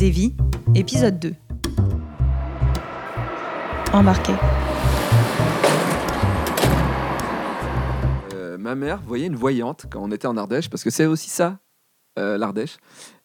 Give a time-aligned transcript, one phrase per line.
[0.00, 0.34] Davy,
[0.74, 1.34] épisode 2.
[3.92, 4.32] Embarqué.
[8.32, 11.28] Euh, ma mère voyait une voyante quand on était en Ardèche, parce que c'est aussi
[11.28, 11.58] ça,
[12.18, 12.78] euh, l'Ardèche.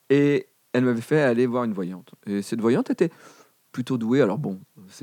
[0.09, 2.13] Et elle m'avait fait aller voir une voyante.
[2.25, 3.09] Et cette voyante était
[3.71, 4.21] plutôt douée.
[4.21, 4.59] Alors bon,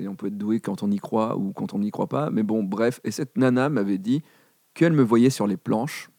[0.06, 2.28] on peut être doué quand on y croit ou quand on n'y croit pas.
[2.28, 3.00] Mais bon, bref.
[3.02, 4.22] Et cette nana m'avait dit
[4.74, 6.10] qu'elle me voyait sur les planches,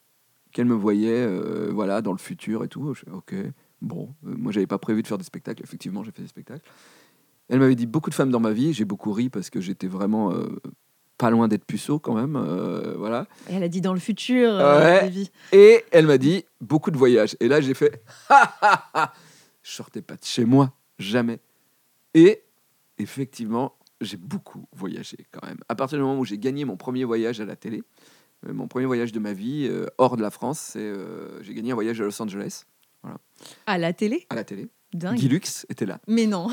[0.51, 2.95] qu'elle me voyait euh, voilà, dans le futur et tout.
[3.11, 3.35] Ok,
[3.83, 4.15] bon.
[4.25, 5.61] Euh, moi, j'avais pas prévu de faire des spectacles.
[5.63, 6.67] Effectivement, j'ai fait des spectacles.
[7.49, 8.73] Elle m'avait dit beaucoup de femmes dans ma vie.
[8.73, 10.47] J'ai beaucoup ri parce que j'étais vraiment euh,
[11.17, 12.35] pas loin d'être puceau quand même.
[12.35, 13.27] euh, voilà.
[13.49, 15.01] Et elle a dit dans le futur, euh, Ouais.
[15.01, 15.31] Davy.
[15.51, 17.35] Et elle m'a dit beaucoup de voyages.
[17.39, 19.13] Et là, j'ai fait Ha, ha, ha
[19.61, 21.39] Je sortais pas de chez moi, jamais.
[22.13, 22.41] Et
[22.97, 25.57] effectivement, j'ai beaucoup voyagé quand même.
[25.69, 27.83] À partir du moment où j'ai gagné mon premier voyage à la télé,
[28.47, 31.53] euh, mon premier voyage de ma vie euh, hors de la France, c'est euh, j'ai
[31.53, 32.63] gagné un voyage à Los Angeles
[33.65, 34.69] À la télé à la télé.
[34.93, 35.17] Dingue.
[35.17, 35.99] Guy Lux était là.
[36.07, 36.47] Mais non.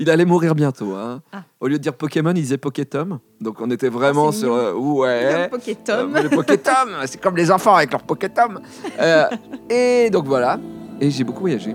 [0.00, 0.94] Il allait mourir bientôt.
[0.94, 1.22] hein.
[1.32, 1.42] Ah.
[1.60, 3.18] Au lieu de dire Pokémon, il disait Pokétom.
[3.40, 5.48] Donc on était vraiment Ah, sur euh, ouais.
[5.48, 6.14] Pokétom.
[6.16, 8.60] Euh, le Pokétom, c'est comme les enfants avec leur Pokétom.
[9.00, 9.24] Euh,
[9.70, 10.58] et donc voilà.
[11.00, 11.74] Et j'ai beaucoup voyagé.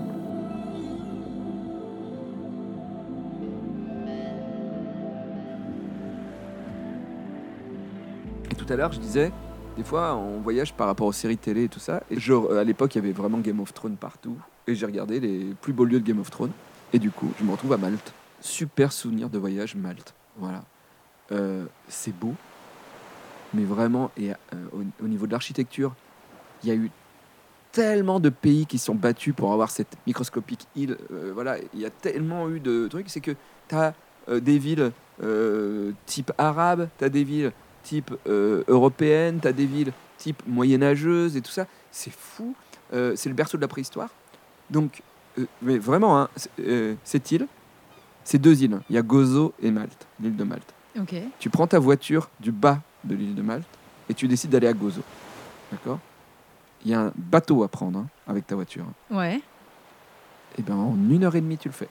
[8.50, 9.32] Et tout à l'heure, je disais,
[9.76, 12.02] des fois, on voyage par rapport aux séries télé et tout ça.
[12.10, 14.36] Et je- euh, à l'époque, il y avait vraiment Game of Thrones partout.
[14.66, 16.52] Et j'ai regardé les plus beaux lieux de Game of Thrones.
[16.92, 18.12] Et du coup, je me retrouve à Malte.
[18.40, 20.14] Super souvenir de voyage Malte.
[20.38, 20.62] Voilà.
[21.32, 22.34] Euh, c'est beau.
[23.52, 24.34] Mais vraiment, et euh,
[24.72, 25.94] au, au niveau de l'architecture,
[26.62, 26.90] il y a eu
[27.72, 30.96] tellement de pays qui sont battus pour avoir cette microscopique île.
[31.34, 33.10] Voilà, il y a tellement eu de trucs.
[33.10, 33.32] C'est que
[33.68, 33.94] tu as
[34.28, 34.92] des villes
[36.06, 37.52] type arabe, tu as des villes
[37.84, 41.66] type euh, européenne, tu as des villes type moyenâgeuse et tout ça.
[41.92, 42.54] C'est fou.
[42.92, 44.08] Euh, c'est le berceau de la préhistoire.
[44.70, 45.02] Donc,
[45.38, 46.28] euh, mais vraiment, hein,
[47.04, 47.46] cette île,
[48.24, 48.80] c'est deux îles.
[48.90, 50.74] Il y a Gozo et Malte, l'île de Malte.
[50.98, 51.14] Ok.
[51.38, 53.66] Tu prends ta voiture du bas de l'île de Malte
[54.08, 55.02] et tu décides d'aller à Gozo.
[55.70, 55.98] D'accord?
[56.84, 58.84] Il y a un bateau à prendre hein, avec ta voiture.
[59.10, 59.40] Ouais.
[60.58, 61.88] Et bien en une heure et demie, tu le fais.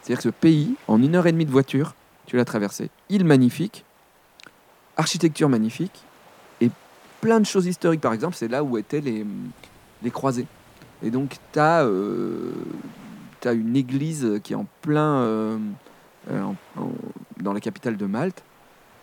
[0.00, 1.94] C'est-à-dire que ce pays, en une heure et demie de voiture,
[2.26, 2.90] tu l'as traversé.
[3.08, 3.84] Île magnifique,
[4.98, 6.04] architecture magnifique
[6.60, 6.70] et
[7.22, 8.02] plein de choses historiques.
[8.02, 9.24] Par exemple, c'est là où étaient les,
[10.10, 10.46] croisés.
[11.02, 11.84] Et donc, tu as,
[13.52, 15.22] une église qui est en plein.
[15.22, 15.58] euh,
[16.30, 16.42] euh,
[17.40, 18.42] dans la capitale de Malte.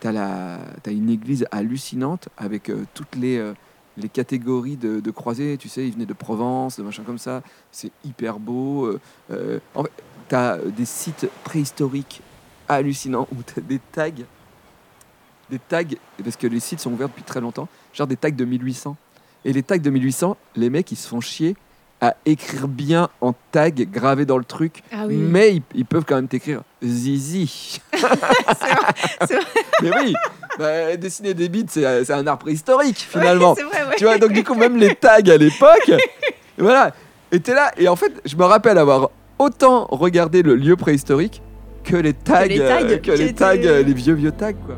[0.01, 3.53] Tu as, une église hallucinante avec euh, toutes les, euh,
[3.97, 5.57] les catégories de, de croisés.
[5.57, 7.41] Tu sais, ils venaient de Provence, de machin comme ça.
[7.71, 8.85] C'est hyper beau.
[8.85, 8.99] euh,
[9.31, 9.91] euh, en fait,
[10.29, 12.21] tu as des sites préhistoriques
[12.67, 14.11] hallucinants où tu as des tags.
[15.49, 15.83] Des tags,
[16.23, 18.95] parce que les sites sont ouverts depuis très longtemps, genre des tags de 1800.
[19.45, 21.55] Et les tags de 1800, les mecs, ils se font chier
[22.01, 24.83] à écrire bien en tag gravé dans le truc.
[24.91, 25.15] Ah oui.
[25.15, 27.79] Mais ils, ils peuvent quand même t'écrire Zizi.
[27.93, 29.45] c'est vrai.
[29.81, 30.13] Mais oui,
[30.57, 33.53] bah, dessiner des bits, c'est c'est un art préhistorique finalement.
[33.53, 33.95] Ouais, c'est vrai, ouais.
[33.97, 35.91] Tu vois, donc du coup, même les tags à l'époque,
[36.57, 36.93] voilà.
[37.31, 41.41] Et t'es là, et en fait, je me rappelle avoir autant regardé le lieu préhistorique
[41.83, 44.75] que les tags, les euh, tags que les, tags, euh, les vieux vieux tags, quoi.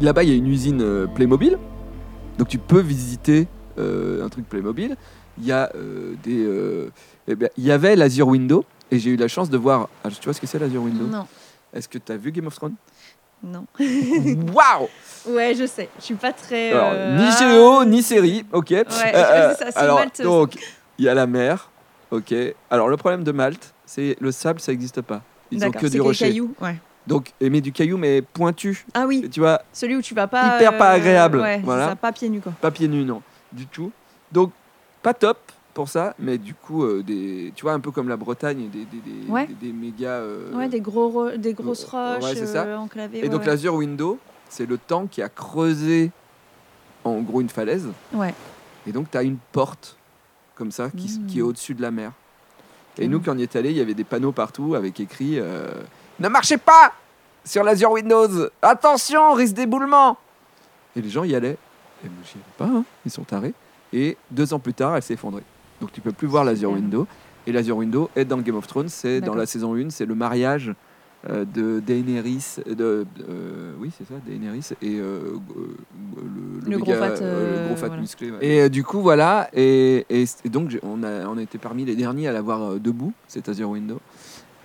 [0.00, 1.58] Là-bas, il y a une usine euh, Playmobil,
[2.38, 3.46] donc tu peux visiter
[3.78, 4.96] euh, un truc Playmobil.
[5.38, 6.90] Il y a euh, des, euh,
[7.28, 9.88] eh bien, il y avait l'Azure Window et j'ai eu la chance de voir.
[10.02, 11.06] Ah, tu vois ce que c'est l'Azure Window?
[11.06, 11.26] Non.
[11.74, 12.74] Est-ce que tu as vu Game of Thrones?
[13.44, 13.66] Non.
[13.78, 14.88] Waouh
[15.28, 15.90] Ouais, je sais.
[15.98, 16.72] Je suis pas très.
[16.72, 17.36] Alors, Ni ah.
[17.38, 18.74] géo, ni série, ok.
[18.88, 20.56] Ça, c'est alors, Malte, donc,
[20.98, 21.70] il y a la mer,
[22.10, 22.34] ok.
[22.70, 25.22] Alors, le problème de Malte, c'est le sable, ça n'existe pas.
[25.50, 26.26] Ils ont que du rocher.
[26.26, 26.54] cailloux.
[26.60, 26.76] Ouais.
[27.06, 28.84] Donc, mais du caillou, mais pointu.
[28.94, 30.56] Ah oui, Tu vois, celui où tu vas pas.
[30.56, 31.90] Hyper pas euh, agréable, Ouais, voilà.
[31.90, 32.52] ça, pas pieds nus quoi.
[32.60, 33.22] pas pieds nus, non,
[33.52, 33.92] du tout.
[34.32, 34.50] Donc,
[35.02, 35.38] pas top
[35.72, 38.84] pour ça, mais du coup, euh, des, tu vois, un peu comme la Bretagne, des,
[38.86, 39.46] des, des, Ouais.
[39.46, 40.08] des- des méga.
[40.08, 42.78] euh, Ouais, des, gros, ro- des grosses ouais, roches c'est ça.
[42.78, 43.18] enclavées.
[43.18, 43.46] Et ouais, donc, ouais.
[43.46, 46.10] l'Azure Window, c'est le temps qui a creusé
[47.04, 47.86] en gros une falaise.
[48.14, 48.34] Ouais.
[48.86, 49.96] Et donc, tu as une porte
[50.56, 50.88] comme ça
[51.28, 52.10] qui, est au-dessus de la mer.
[52.98, 55.38] Et nous, quand on y est allé, il y avait des panneaux partout avec écrit
[56.18, 56.92] Ne marchez pas
[57.44, 60.16] sur l'Azure Windows Attention, risque d'éboulement
[60.96, 61.58] Et les gens y allaient.
[62.04, 62.84] Et moi, j'y allais pas, hein.
[63.04, 63.54] ils sont tarés.
[63.92, 65.42] Et deux ans plus tard, elle s'est effondrée.
[65.80, 66.72] Donc, tu peux plus voir l'Azure.
[66.72, 67.06] Window.
[67.46, 70.14] Et l'Azure Window est dans Game of Thrones, c'est dans la saison 1, c'est le
[70.16, 70.74] mariage
[71.30, 75.36] euh, de Daenerys, de, euh, oui c'est ça, Daenerys et euh,
[76.64, 78.00] le, Le gros fat, le gros fat voilà.
[78.00, 78.30] musclé.
[78.32, 78.46] ouais.
[78.46, 81.94] Et du coup voilà, et, et, et donc on a, on a été parmi les
[81.94, 84.00] derniers à l'avoir debout, cet Azure Window.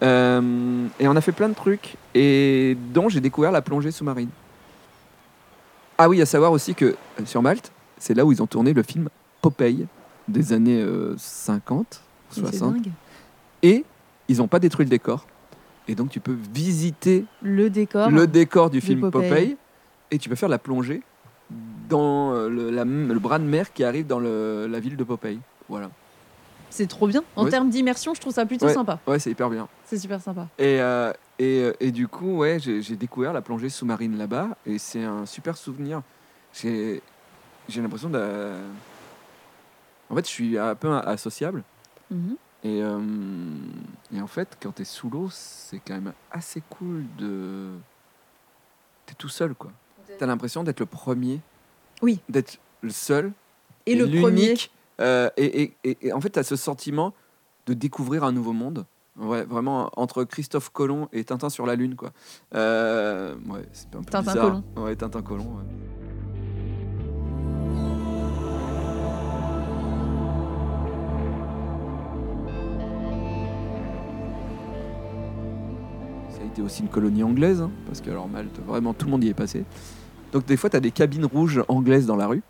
[0.04, 4.30] Euh, et on a fait plein de trucs, et dont j'ai découvert la plongée sous-marine.
[5.98, 8.74] Ah oui, à savoir aussi que euh, sur Malte, c'est là où ils ont tourné
[8.74, 9.10] le film
[9.42, 9.86] Popeye
[10.28, 12.02] des années euh, 50,
[12.32, 12.74] C'est 60.
[12.76, 12.92] dingue.
[13.62, 13.86] Et
[14.28, 15.28] ils n'ont pas détruit le décor.
[15.88, 18.10] Et donc tu peux visiter Le décor.
[18.10, 19.30] le décor du film Popeye.
[19.30, 19.58] Popeye.
[20.10, 21.02] et tu peux faire la plongée
[21.90, 25.04] dans euh, le, la- le bras de mer qui arrive dans le- la ville de
[25.04, 25.40] Popeye.
[25.70, 25.90] Voilà.
[26.72, 27.24] C'est trop bien.
[27.36, 27.50] En Ouais.
[27.52, 28.74] termes d'immersion, je trouve ça plutôt Ouais.
[28.74, 29.00] sympa.
[29.06, 29.68] Ouais, c'est hyper bien.
[29.86, 30.48] C'est super sympa.
[30.58, 34.78] Et, euh, et, euh, et du coup, ouais, j'ai découvert la plongée sous-marine là-bas et
[34.80, 36.02] c'est un super souvenir.
[36.54, 37.02] J'ai
[37.70, 38.54] j'ai l'impression de.
[40.10, 41.64] En fait, je suis un peu associable.
[42.10, 42.36] Mhm.
[42.64, 43.00] Et, euh,
[44.14, 47.70] et en fait, quand t'es sous l'eau, c'est quand même assez cool de.
[49.06, 49.72] T'es tout seul, quoi.
[50.20, 51.40] T'as l'impression d'être le premier.
[52.02, 52.20] Oui.
[52.30, 53.32] D'être le seul.
[53.86, 54.56] Et le premier.
[55.00, 57.14] Euh, et, et, et, et en fait, t'as ce sentiment
[57.66, 58.86] de découvrir un nouveau monde.
[59.20, 62.12] Ouais, vraiment, entre Christophe Colomb et Tintin sur la Lune, quoi.
[62.56, 64.62] Euh, ouais, c'est un peu Tintin bizarre.
[64.78, 65.58] Ouais, Tintin Colomb.
[65.58, 65.64] ouais.
[76.30, 79.12] Ça a été aussi une colonie anglaise, hein, parce que alors Malte, vraiment tout le
[79.12, 79.66] monde y est passé.
[80.32, 82.44] Donc des fois, tu as des cabines rouges anglaises dans la rue,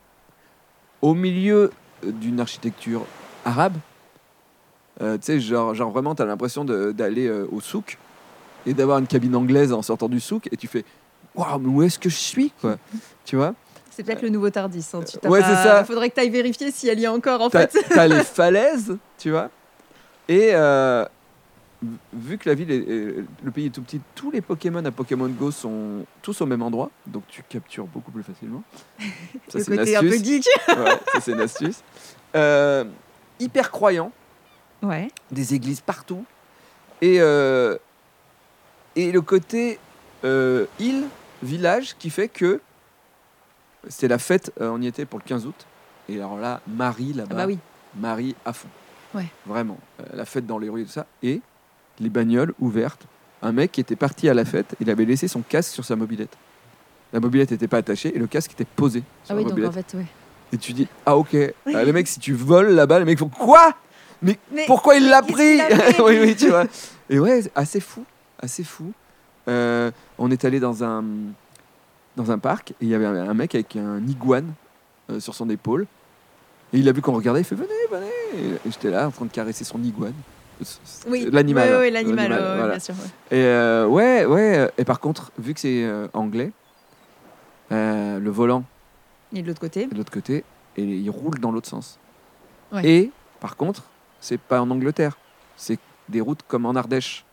[1.01, 1.71] au milieu
[2.03, 3.05] d'une architecture
[3.45, 3.73] arabe.
[5.01, 7.97] Euh, tu sais, genre, genre vraiment, tu as l'impression d'aller euh, au souk
[8.65, 10.85] et d'avoir une cabine anglaise en sortant du souk, et tu fais
[11.33, 12.77] Waouh, mais où est-ce que je suis quoi?
[13.25, 13.53] Tu vois?
[13.89, 14.85] C'est peut-être le nouveau Tardis.
[14.93, 15.01] hein.
[15.09, 15.83] Tu t'as Ouais, c'est ça.
[15.85, 17.75] Faudrait que tu ailles vérifier si elle y est encore en fait.
[17.89, 19.49] t'as les falaises, tu vois?
[20.27, 21.05] Et euh,
[22.13, 24.91] vu que la ville, est, est- le pays est tout petit, tous les Pokémon à
[24.91, 28.63] Pokémon Go sont tous au même endroit, donc tu captures beaucoup plus facilement.
[29.47, 30.23] Ça, c'est une côté un peu astuce.
[30.25, 30.45] geek.
[30.77, 31.81] Ouais, ça, c'est une astuce.
[32.35, 32.85] Euh,
[33.39, 34.11] hyper croyant,
[34.83, 35.09] Ouais.
[35.31, 36.23] des églises partout.
[37.01, 37.77] Et, euh,
[38.95, 39.79] et le côté
[40.23, 41.05] euh, île,
[41.43, 42.61] village, qui fait que
[43.87, 45.65] c'est la fête, euh, on y était pour le 15 août.
[46.09, 47.29] Et alors là, Marie là-bas.
[47.31, 47.57] Ah bah oui.
[47.95, 48.67] Marie à fond.
[49.15, 49.25] Ouais.
[49.45, 49.77] Vraiment.
[50.13, 51.05] La fête dans les rues et tout ça.
[51.23, 51.41] Et
[52.01, 53.03] les bagnoles ouvertes.
[53.41, 55.95] Un mec qui était parti à la fête, il avait laissé son casque sur sa
[55.95, 56.35] mobilette.
[57.13, 59.51] La mobilette n'était pas attachée et le casque était posé sur Ah la oui, donc
[59.53, 59.69] mobilette.
[59.69, 60.05] en fait, ouais.
[60.53, 61.35] Et tu dis, ah ok.
[61.73, 63.73] Ah, les mecs, si tu voles là-bas, les mecs font quoi?
[64.21, 65.59] Mais Mais pourquoi il l'a pris?
[66.03, 66.65] Oui, oui, tu vois.
[67.09, 68.03] Et ouais, assez fou.
[68.39, 68.91] Assez fou.
[69.47, 69.89] Euh,
[70.19, 71.03] on est allé dans un,
[72.15, 74.53] dans un parc et il y avait un, un mec avec un iguane
[75.09, 75.87] euh, sur son épaule.
[76.73, 78.55] Et il a vu qu'on regardait, il fait venez, venez.
[78.65, 80.13] Et j'étais là en train de caresser son iguane.
[81.07, 81.27] Oui.
[81.31, 81.69] L'animal.
[81.77, 82.67] Ouais, l'animal, voilà.
[82.69, 82.93] bien sûr.
[82.95, 83.37] ouais.
[83.37, 84.57] Et euh, ouais, ouais.
[84.59, 86.51] euh, Et par contre, vu que c'est euh, anglais,
[87.71, 88.63] euh, le volant
[89.33, 89.83] Et de l'autre côté.
[89.83, 90.43] est de l'autre côté
[90.77, 91.99] et il roule dans l'autre sens.
[92.71, 92.85] Ouais.
[92.87, 93.83] Et par contre,
[94.19, 95.17] c'est pas en Angleterre,
[95.57, 95.79] c'est
[96.09, 97.25] des routes comme en Ardèche.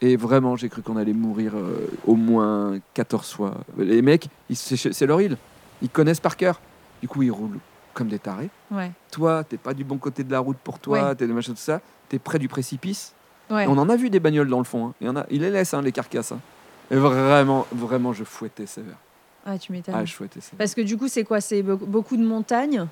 [0.00, 3.54] Et vraiment, j'ai cru qu'on allait mourir euh, au moins 14 fois.
[3.78, 5.36] Les mecs, c'est leur île.
[5.82, 6.60] Ils connaissent par cœur.
[7.00, 7.58] Du coup, ils roulent
[7.94, 8.50] comme des tarés.
[8.70, 8.90] Ouais.
[9.10, 11.14] Toi, t'es pas du bon côté de la route pour toi, Ouais.
[11.14, 11.80] t'es des machins, tout ça.
[12.08, 13.14] T'es près du précipice.
[13.50, 13.66] Ouais.
[13.68, 14.88] On en a vu des bagnoles dans le fond.
[14.88, 14.94] hein.
[15.00, 16.32] Il y en a, ils les laissent, hein, les carcasses.
[16.32, 16.40] hein.
[16.90, 18.96] Et vraiment, vraiment, je fouettais sévère.
[19.46, 19.94] Ah, tu m'étonnes.
[19.96, 20.58] Ah, je fouettais sévère.
[20.58, 21.40] Parce que du coup, c'est quoi?
[21.40, 22.86] C'est be- beaucoup de montagnes.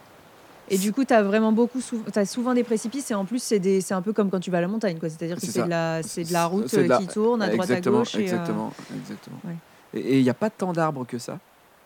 [0.69, 1.81] Et du coup, tu as vraiment beaucoup,
[2.15, 3.11] as souvent des précipices.
[3.11, 4.99] Et en plus, c'est des- c'est un peu comme quand tu vas à la montagne.
[4.99, 5.09] quoi.
[5.11, 7.49] C'est-à-dire que C'est de, la- c'est de la route C'est de la- qui tourne à
[7.49, 8.15] droite exactement, à gauche.
[8.15, 9.37] et, euh, exactement, exactement.
[9.45, 9.57] ouais.
[9.95, 11.39] Et- il n'y a pas tant d'arbres que ça.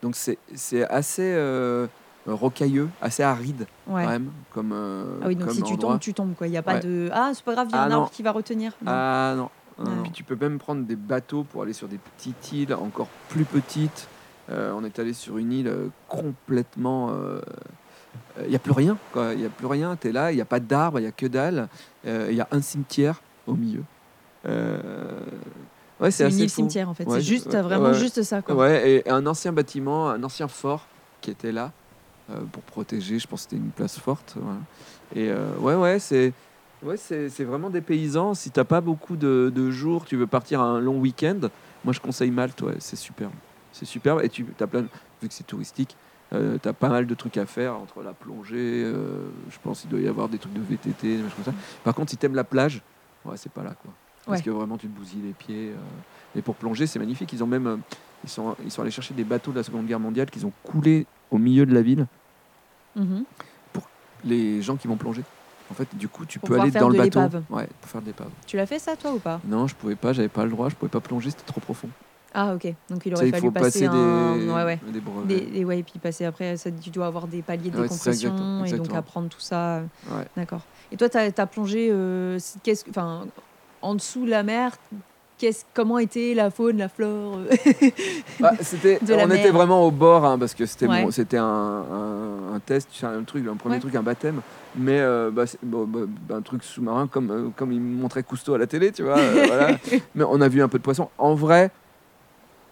[0.02, 1.86] Donc c'est c'est assez euh,
[2.26, 4.02] rocailleux, assez aride ouais.
[4.04, 4.30] quand même.
[4.52, 6.34] Comme, euh, Ah oui, donc comme si tu tombes, tu tombes.
[6.34, 6.46] quoi.
[6.46, 6.80] Il n'y a pas Ouais.
[6.80, 7.08] de.
[7.12, 7.94] Ah, c'est pas grave, il y a Ah, un non.
[7.96, 8.72] arbre qui va retenir.
[8.82, 8.90] Non.
[8.92, 9.50] Ah non.
[10.02, 13.44] Puis tu peux même prendre des bateaux pour aller sur des petites îles encore plus
[13.44, 14.08] petites.
[14.50, 17.12] Euh, on est allé sur une île euh, complètement.
[18.42, 18.96] Il n'y a plus rien.
[19.14, 19.96] Il n'y a plus rien.
[20.00, 21.68] Tu es là, il n'y a pas d'arbres, il n'y a que dalle.
[22.04, 23.82] Il y a un cimetière au milieu.
[24.46, 24.78] Euh,
[25.98, 26.56] Ouais, c'est une île fou.
[26.56, 27.04] cimetière en fait.
[27.06, 28.42] Ouais, c'est juste, vraiment juste ça.
[28.42, 28.54] Quoi.
[28.54, 30.86] Ouais, et un ancien bâtiment, un ancien fort
[31.22, 31.68] qui était là euh,
[32.52, 33.18] pour protéger.
[33.18, 34.34] Je pense que c'était une place forte.
[34.40, 34.58] voilà.
[35.14, 36.32] Et euh, ouais, ouais, c'est
[36.84, 38.34] ouais, c'est vraiment des paysans.
[38.34, 41.38] Si t'as pas beaucoup de, de jours, tu veux partir un long week-end,
[41.84, 42.60] moi je conseille Malte.
[42.62, 43.32] Ouais, c'est superbe.
[43.72, 44.20] C'est superbe.
[44.24, 44.82] Et tu as plein,
[45.22, 45.96] vu que c'est touristique,
[46.32, 48.82] euh, tu as pas mal de trucs à faire entre la plongée.
[48.84, 51.58] euh, je pense qu'il doit y avoir des trucs de VTT, des machins comme ça.
[51.84, 52.82] Par contre, si t'aimes la plage,
[53.24, 53.92] ouais, c'est pas là quoi.
[54.24, 54.44] Parce Ouais.
[54.44, 55.70] que vraiment, tu te bousilles les pieds.
[55.70, 56.38] euh.
[56.38, 57.32] Et pour plonger, c'est magnifique.
[57.32, 57.76] Ils ont même euh,
[58.24, 60.52] ils sont, ils sont allés chercher des bateaux de la Seconde Guerre mondiale qu'ils ont
[60.64, 62.06] coulés au milieu de la ville.
[62.96, 63.24] Mhm.
[64.24, 65.22] Les gens qui vont plonger.
[65.70, 67.20] En fait, du coup, tu Pour peux aller dans le bateau.
[67.50, 68.30] Ouais, pour faire de l'épave.
[68.46, 69.40] Tu l'as fait ça toi ou pas?
[69.44, 71.88] Non, je pouvais pas, j'avais pas le droit, je pouvais pas plonger, c'était trop profond.
[72.34, 72.72] Ah ok.
[72.90, 74.36] Donc il aurait fallu passer, passer un.
[74.36, 74.80] des, Ouais, ouais.
[74.92, 75.50] des brevets.
[75.50, 78.64] Des, ouais, et puis passer après, ça, tu dois avoir des paliers de décompression exactement,
[78.64, 79.82] et donc apprendre tout ça.
[80.10, 80.26] Ouais.
[80.36, 80.60] D'accord.
[80.92, 82.38] Et toi, tu as, plongé, euh,
[82.90, 83.26] enfin,
[83.82, 84.76] en dessous de la mer,
[85.74, 87.46] comment était la faune, la flore euh,
[88.40, 89.38] Bah, De la on mer?
[89.38, 91.06] était vraiment au bord hein, parce que c'était, Ouais.
[91.10, 93.80] c'était un, un- un test, un truc, un premier Ouais.
[93.80, 94.40] truc, un baptême,
[94.74, 98.54] mais euh, bah, bon, bah, bah, un truc sous-marin comme, euh, comme il montrait Cousteau
[98.54, 99.18] à la télé, tu vois.
[99.18, 99.78] euh, voilà.
[100.14, 101.10] Mais on a vu un peu de poissons.
[101.18, 101.70] En vrai,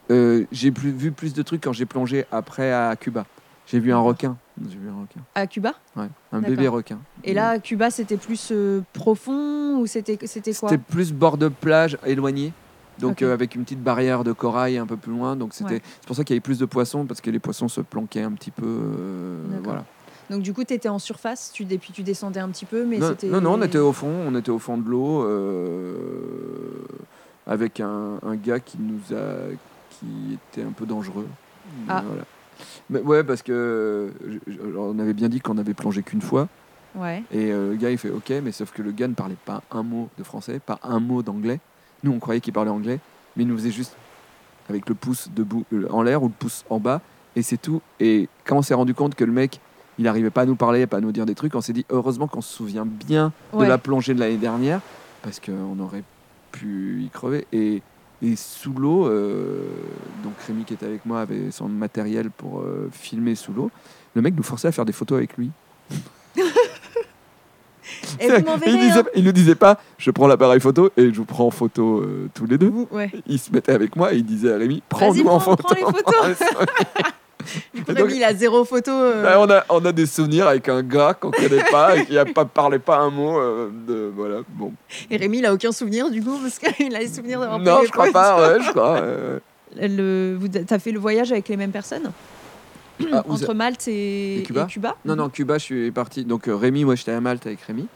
[0.08, 3.24] j'ai vu plus de trucs quand j'ai plongé après à Cuba.
[3.66, 4.36] J'ai vu un requin.
[4.68, 5.20] J'ai vu un requin.
[5.34, 6.98] à Cuba Ouais, un bébé requin.
[7.24, 10.68] Et là, à Cuba, c'était plus euh, profond ou c'était c'était quoi?
[10.68, 12.52] C'était plus bord de plage éloigné.
[13.00, 15.34] Donc euh, avec une petite barrière de corail un peu plus loin.
[15.34, 15.82] Donc c'était Ouais.
[16.00, 18.22] c'est pour ça qu'il y avait plus de poissons parce que les poissons se planquaient
[18.22, 18.64] un petit peu.
[18.66, 19.84] euh, voilà.
[20.30, 22.84] Donc du coup, tu étais en surface, tu, et puis tu descendais un petit peu,
[22.86, 23.26] mais Non, c'était...
[23.26, 26.86] non, non, on était au fond, on était au fond de l'eau euh,
[27.46, 29.52] avec un, un gars qui nous a,
[29.90, 31.26] qui était un peu dangereux.
[31.88, 32.02] Ah.
[32.06, 32.22] Voilà.
[32.90, 34.10] Mais ouais, parce que
[34.76, 36.48] on avait bien dit qu'on avait plongé qu'une fois.
[36.94, 39.36] Ouais, Et euh, le gars, il fait OK, mais sauf que le gars ne parlait
[39.44, 41.58] pas un mot de français, pas un mot d'anglais.
[42.04, 43.00] Nous, on croyait qu'il parlait anglais,
[43.36, 43.96] mais il nous faisait juste
[44.68, 47.00] avec le pouce debout euh, en l'air ou le pouce en bas,
[47.34, 47.82] et c'est tout.
[47.98, 49.60] Et quand on s'est rendu compte que le mec,
[49.98, 51.84] il n'arrivait pas à nous parler, pas à nous dire des trucs, on s'est dit
[51.90, 54.80] heureusement qu'on se souvient bien de la plongée de l'année dernière,
[55.22, 56.04] parce qu'on aurait
[56.52, 57.46] pu y crever.
[57.52, 57.82] Et,
[58.22, 59.62] et sous l'eau, euh,
[60.22, 63.70] donc Rémi qui était avec moi avait son matériel pour euh, filmer sous l'eau.
[64.14, 65.50] Le mec nous forçait à faire des photos avec lui.
[68.20, 69.04] Et vous il, m'enverrez, disait, hein.
[69.14, 72.30] il nous disait pas, je prends l'appareil photo et je vous prends en photo euh,
[72.32, 72.72] tous les deux.
[72.90, 73.10] Ouais.
[73.26, 75.64] Il se mettait avec moi et il disait à Rémi, prends-nous prends- en photo.
[75.64, 76.66] prends les photos.
[77.74, 78.90] Du coup, donc- Rémi, il a zéro photo.
[78.90, 82.06] euh, Là, on, a, on a des souvenirs avec un gars qu'on connaît pas et
[82.06, 83.38] qui a pas parlait pas un mot.
[83.38, 84.72] euh, de, voilà, bon.
[85.10, 87.80] Et Rémi, il a aucun souvenir, du coup, parce qu'il a les souvenirs d'avoir Non,
[87.84, 88.96] je crois pas, ouais, je crois.
[88.98, 89.38] euh.
[89.76, 92.10] Le, vous, t'as fait le voyage avec les mêmes personnes?
[93.12, 94.68] Ah, Entre Malte et, Et Cuba?
[95.04, 96.24] et Non, non, Cuba, je suis parti.
[96.24, 97.88] Donc euh, Rémi, moi j'étais à Malte avec Rémi.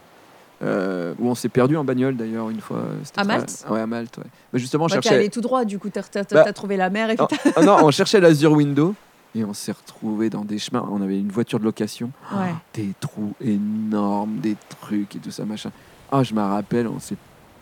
[0.61, 2.79] euh, où on s'est perdu en bagnole d'ailleurs une fois.
[3.15, 3.63] À très- Malte?
[3.69, 4.25] Ouais, à Malte, ouais.
[4.51, 5.17] Mais justement, on Ouais, T'es cherchait.
[5.19, 7.49] allé tout droit, du coup, t'as t'as- Bah, t'as trouvé la mer et puis Ah,
[7.55, 8.93] ah non, on cherchait l'Azure Window
[9.35, 10.87] et on s'est retrouvé dans des chemins.
[10.91, 12.11] On avait une voiture de location.
[12.33, 12.53] Ouais.
[12.73, 15.71] des trous énormes, des trucs et tout ça, machin.
[16.11, 17.17] Ah, je me rappelle, on s'est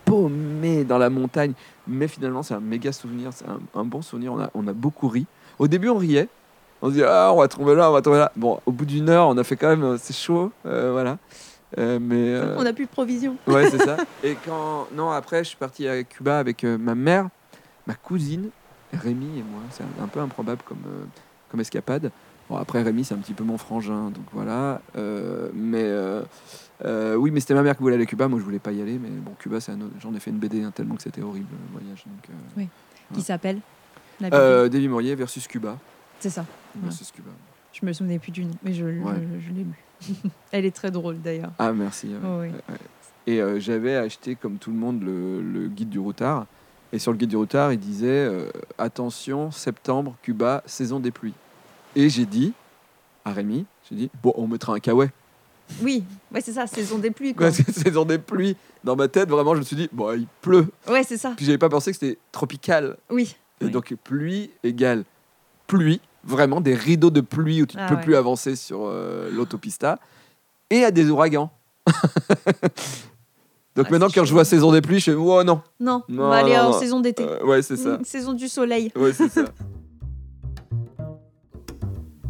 [0.06, 1.54] paumé dans la montagne.
[1.88, 4.34] Mais finalement, c'est un méga souvenir, c'est un, un bon souvenir.
[4.34, 5.26] On a, on a beaucoup ri.
[5.60, 6.30] Au début, on riait.
[6.82, 8.32] On se dit, ah, on va trouver là, on va trouver là.
[8.36, 11.18] Bon, au bout d'une heure, on a fait quand même, euh, c'est chaud, euh, voilà.
[11.78, 13.36] Euh, mais euh, On n'a plus de provisions.
[13.48, 13.98] ouais, c'est ça.
[14.24, 17.28] Et quand, non, après, je suis parti à Cuba avec ma mère,
[17.88, 18.50] ma cousine,
[18.94, 19.60] Rémi et moi.
[19.72, 20.78] C'est un, un peu improbable comme,
[21.50, 22.12] comme escapade.
[22.50, 24.82] Bon, après, Rémi, c'est un petit peu mon frangin, donc voilà.
[24.96, 26.22] Euh, mais euh,
[26.86, 28.28] euh, oui, mais c'était ma mère qui voulait aller à Cuba.
[28.30, 30.32] Moi, je voulais pas y aller, mais bon, Cuba, c'est un autre- j'en ai fait
[30.32, 32.06] une BD hein, tellement que c'était horrible le voyage.
[32.06, 32.64] Donc, euh,
[33.16, 33.60] Qui s'appelle.
[34.22, 35.78] Davy Maurier versus Cuba.
[36.20, 36.46] C'est ça.
[36.76, 37.30] Versus Cuba.
[37.74, 39.14] Je me souvenais plus du nom, mais je, je- Ouais.
[39.46, 39.84] je l'ai lu.
[40.52, 41.52] Elle est très drôle d'ailleurs.
[41.60, 42.08] Ah, merci.
[42.08, 42.16] ouais.
[42.24, 42.76] Oh, oui.
[43.28, 46.46] Et j'avais acheté, comme tout le monde, le, le guide du routard.
[46.94, 51.34] Et sur le guide du routard, il disait euh, Attention, septembre, Cuba, saison des pluies.
[51.96, 52.54] Et j'ai dit
[53.26, 55.10] à Rémi J'ai dit Bon, on mettra un kawaii.
[55.82, 56.04] Oui,
[56.34, 57.34] ouais, c'est ça, saison des pluies.
[57.34, 57.52] Quoi.
[57.52, 60.68] Que saison des pluies, dans ma tête, vraiment, je me suis dit Bon, il pleut.
[60.88, 61.34] Ouais, c'est ça.
[61.36, 62.96] Puis j'avais pas pensé que c'était tropical.
[63.10, 63.36] Oui.
[63.60, 63.72] Et Oui.
[63.72, 65.04] donc, pluie égale
[65.66, 68.02] pluie, vraiment des rideaux de pluie où tu ne Ah peux ouais.
[68.02, 70.00] plus avancer sur euh, l'autopista.
[70.70, 71.52] Et à des ouragans.
[73.78, 76.26] donc Ah, maintenant, quand je vois saison des pluies, je fais Oh non Non, Non,
[76.26, 76.80] on va aller non, en non.
[76.80, 77.24] saison d'été.
[77.24, 77.98] Euh, ouais, c'est ça.
[77.98, 78.92] Mm, Saison du soleil.
[78.96, 79.46] Ouais, c'est ça.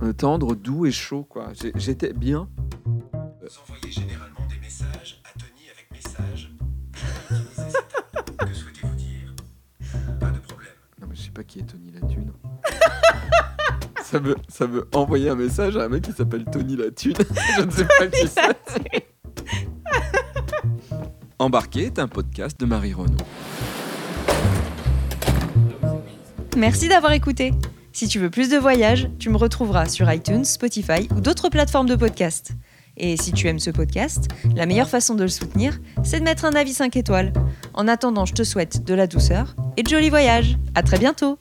[0.04, 1.48] Euh, Tendre, doux et chaud, quoi.
[1.60, 2.48] J'ai- J'étais bien.
[2.86, 6.52] Vous envoyez généralement des messages à Tony avec message.
[8.38, 9.34] Que souhaitez-vous dire?
[10.20, 10.70] Pas de problème.
[11.02, 12.32] Non, mais je sais pas qui est Tony Latune.
[14.04, 17.16] ça, veut, ça veut envoyer un message à un mec qui s'appelle Tony Latune.
[17.58, 19.08] je ne sais pas qui c'est.
[21.48, 23.16] Embarqué est un podcast de Marie Renaud.
[26.58, 27.54] Merci d'avoir écouté.
[27.94, 31.88] Si tu veux plus de voyages, tu me retrouveras sur iTunes, Spotify ou d'autres plateformes
[31.88, 32.52] de podcast.
[32.98, 34.28] Et si tu aimes ce podcast,
[34.58, 37.32] la meilleure façon de le soutenir, c'est de mettre un avis 5 étoiles.
[37.74, 40.58] En attendant, je te souhaite de la douceur et de jolis voyages.
[40.76, 41.40] À très bientôt